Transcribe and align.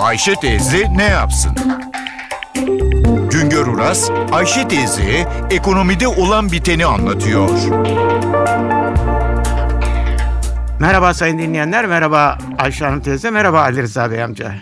Ayşe 0.00 0.34
teyze 0.34 0.86
ne 0.96 1.04
yapsın? 1.04 1.52
Güngör 3.30 3.66
Uras, 3.66 4.10
Ayşe 4.32 4.68
teyze 4.68 5.28
ekonomide 5.50 6.08
olan 6.08 6.52
biteni 6.52 6.86
anlatıyor. 6.86 7.50
Merhaba 10.80 11.14
sayın 11.14 11.38
dinleyenler, 11.38 11.86
merhaba 11.86 12.38
Ayşe 12.58 12.84
Hanım 12.84 13.00
teyze, 13.00 13.30
merhaba 13.30 13.60
Ali 13.60 13.82
Rıza 13.82 14.10
Bey 14.10 14.22
amca. 14.22 14.54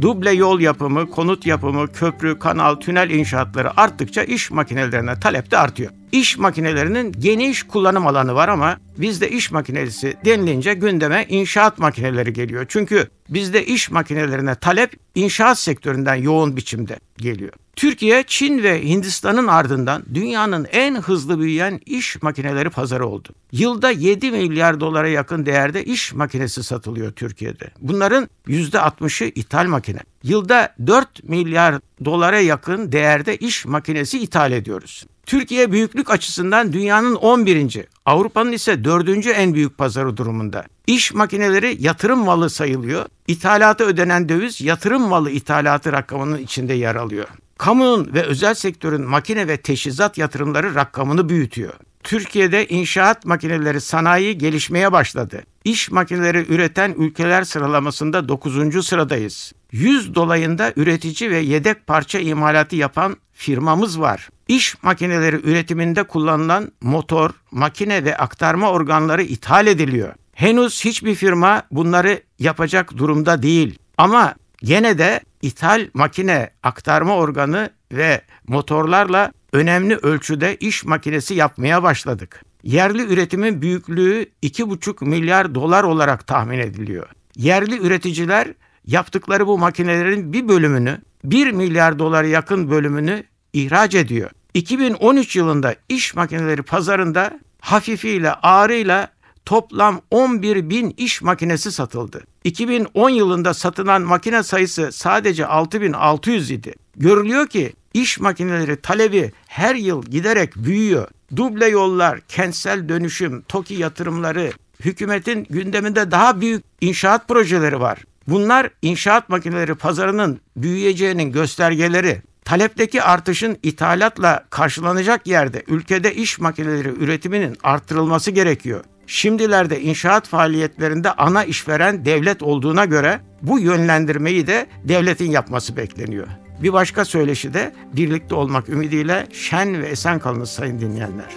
Duble 0.00 0.30
yol 0.30 0.60
yapımı, 0.60 1.10
konut 1.10 1.46
yapımı, 1.46 1.92
köprü, 1.92 2.38
kanal, 2.38 2.74
tünel 2.74 3.10
inşaatları 3.10 3.80
arttıkça 3.80 4.22
iş 4.22 4.50
makinelerine 4.50 5.20
talep 5.20 5.50
de 5.50 5.58
artıyor. 5.58 5.90
İş 6.12 6.38
makinelerinin 6.38 7.12
geniş 7.12 7.62
kullanım 7.62 8.06
alanı 8.06 8.34
var 8.34 8.48
ama 8.48 8.78
bizde 8.98 9.30
iş 9.30 9.50
makinesi 9.50 10.16
denilince 10.24 10.74
gündeme 10.74 11.26
inşaat 11.28 11.78
makineleri 11.78 12.32
geliyor. 12.32 12.66
Çünkü 12.68 13.08
bizde 13.28 13.66
iş 13.66 13.90
makinelerine 13.90 14.54
talep 14.54 14.96
inşaat 15.14 15.58
sektöründen 15.58 16.14
yoğun 16.14 16.56
biçimde 16.56 16.98
geliyor. 17.16 17.52
Türkiye, 17.76 18.24
Çin 18.26 18.62
ve 18.62 18.84
Hindistan'ın 18.84 19.46
ardından 19.46 20.02
dünyanın 20.14 20.66
en 20.72 20.94
hızlı 20.94 21.40
büyüyen 21.40 21.80
iş 21.86 22.22
makineleri 22.22 22.70
pazarı 22.70 23.06
oldu. 23.06 23.28
Yılda 23.52 23.90
7 23.90 24.30
milyar 24.30 24.80
dolara 24.80 25.08
yakın 25.08 25.46
değerde 25.46 25.84
iş 25.84 26.14
makinesi 26.14 26.62
satılıyor 26.62 27.12
Türkiye'de. 27.12 27.70
Bunların 27.80 28.28
%60'ı 28.46 29.32
ithal 29.34 29.66
makine. 29.66 30.00
Yılda 30.22 30.74
4 30.86 31.24
milyar 31.24 31.74
dolara 32.04 32.40
yakın 32.40 32.92
değerde 32.92 33.36
iş 33.36 33.66
makinesi 33.66 34.18
ithal 34.18 34.52
ediyoruz. 34.52 35.04
Türkiye 35.28 35.72
büyüklük 35.72 36.10
açısından 36.10 36.72
dünyanın 36.72 37.14
11. 37.14 37.84
Avrupa'nın 38.06 38.52
ise 38.52 38.84
4. 38.84 39.26
en 39.26 39.54
büyük 39.54 39.78
pazarı 39.78 40.16
durumunda. 40.16 40.64
İş 40.86 41.14
makineleri 41.14 41.76
yatırım 41.80 42.18
malı 42.18 42.50
sayılıyor. 42.50 43.06
İthalata 43.26 43.84
ödenen 43.84 44.28
döviz 44.28 44.60
yatırım 44.60 45.02
malı 45.02 45.30
ithalatı 45.30 45.92
rakamının 45.92 46.38
içinde 46.38 46.74
yer 46.74 46.94
alıyor. 46.94 47.26
Kamunun 47.58 48.10
ve 48.14 48.22
özel 48.22 48.54
sektörün 48.54 49.02
makine 49.02 49.48
ve 49.48 49.56
teçhizat 49.56 50.18
yatırımları 50.18 50.74
rakamını 50.74 51.28
büyütüyor. 51.28 51.72
Türkiye'de 52.02 52.68
inşaat 52.68 53.24
makineleri 53.24 53.80
sanayi 53.80 54.38
gelişmeye 54.38 54.92
başladı. 54.92 55.42
İş 55.68 55.90
makineleri 55.90 56.52
üreten 56.52 56.94
ülkeler 56.98 57.44
sıralamasında 57.44 58.28
9. 58.28 58.86
sıradayız. 58.86 59.52
100 59.72 60.14
dolayında 60.14 60.72
üretici 60.76 61.30
ve 61.30 61.38
yedek 61.38 61.86
parça 61.86 62.18
imalatı 62.18 62.76
yapan 62.76 63.16
firmamız 63.32 64.00
var. 64.00 64.28
İş 64.48 64.82
makineleri 64.82 65.36
üretiminde 65.36 66.02
kullanılan 66.02 66.72
motor, 66.80 67.30
makine 67.50 68.04
ve 68.04 68.16
aktarma 68.16 68.70
organları 68.70 69.22
ithal 69.22 69.66
ediliyor. 69.66 70.14
Henüz 70.32 70.84
hiçbir 70.84 71.14
firma 71.14 71.62
bunları 71.70 72.22
yapacak 72.38 72.96
durumda 72.96 73.42
değil. 73.42 73.78
Ama 73.98 74.34
gene 74.62 74.98
de 74.98 75.20
ithal 75.42 75.88
makine, 75.94 76.50
aktarma 76.62 77.16
organı 77.16 77.70
ve 77.92 78.20
motorlarla 78.46 79.32
önemli 79.52 79.96
ölçüde 79.96 80.56
iş 80.56 80.84
makinesi 80.84 81.34
yapmaya 81.34 81.82
başladık. 81.82 82.44
Yerli 82.62 83.02
üretimin 83.02 83.62
büyüklüğü 83.62 84.26
2,5 84.42 85.04
milyar 85.04 85.54
dolar 85.54 85.84
olarak 85.84 86.26
tahmin 86.26 86.58
ediliyor. 86.58 87.06
Yerli 87.36 87.78
üreticiler 87.78 88.48
yaptıkları 88.86 89.46
bu 89.46 89.58
makinelerin 89.58 90.32
bir 90.32 90.48
bölümünü 90.48 90.98
1 91.24 91.52
milyar 91.52 91.98
dolara 91.98 92.26
yakın 92.26 92.70
bölümünü 92.70 93.24
ihraç 93.52 93.94
ediyor. 93.94 94.30
2013 94.54 95.36
yılında 95.36 95.74
iş 95.88 96.14
makineleri 96.14 96.62
pazarında 96.62 97.40
hafifiyle 97.60 98.32
ağırıyla 98.32 99.08
toplam 99.44 100.00
11 100.10 100.70
bin 100.70 100.94
iş 100.96 101.22
makinesi 101.22 101.72
satıldı. 101.72 102.24
2010 102.44 103.10
yılında 103.10 103.54
satılan 103.54 104.02
makine 104.02 104.42
sayısı 104.42 104.92
sadece 104.92 105.46
6600 105.46 106.50
idi. 106.50 106.74
Görülüyor 106.96 107.46
ki 107.46 107.72
iş 107.94 108.20
makineleri 108.20 108.76
talebi 108.76 109.32
her 109.46 109.74
yıl 109.74 110.02
giderek 110.02 110.56
büyüyor. 110.56 111.08
Duble 111.36 111.66
yollar, 111.66 112.20
kentsel 112.28 112.88
dönüşüm, 112.88 113.42
TOKİ 113.42 113.74
yatırımları, 113.74 114.52
hükümetin 114.80 115.46
gündeminde 115.50 116.10
daha 116.10 116.40
büyük 116.40 116.64
inşaat 116.80 117.28
projeleri 117.28 117.80
var. 117.80 118.04
Bunlar 118.26 118.70
inşaat 118.82 119.28
makineleri 119.28 119.74
pazarının 119.74 120.40
büyüyeceğinin 120.56 121.32
göstergeleri. 121.32 122.22
Talepteki 122.44 123.02
artışın 123.02 123.58
ithalatla 123.62 124.44
karşılanacak 124.50 125.26
yerde 125.26 125.62
ülkede 125.68 126.14
iş 126.14 126.38
makineleri 126.38 126.88
üretiminin 126.88 127.56
arttırılması 127.62 128.30
gerekiyor. 128.30 128.84
Şimdilerde 129.06 129.80
inşaat 129.80 130.28
faaliyetlerinde 130.28 131.12
ana 131.12 131.44
işveren 131.44 132.04
devlet 132.04 132.42
olduğuna 132.42 132.84
göre 132.84 133.20
bu 133.42 133.58
yönlendirmeyi 133.58 134.46
de 134.46 134.66
devletin 134.84 135.30
yapması 135.30 135.76
bekleniyor. 135.76 136.26
Bir 136.62 136.72
başka 136.72 137.04
söyleşi 137.04 137.54
de 137.54 137.72
birlikte 137.92 138.34
olmak 138.34 138.68
ümidiyle 138.68 139.26
şen 139.32 139.82
ve 139.82 139.88
esen 139.88 140.18
kalınız 140.18 140.50
sayın 140.50 140.80
dinleyenler. 140.80 141.28